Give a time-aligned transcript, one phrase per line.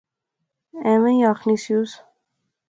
[0.87, 1.91] ایویں آخنی سیوس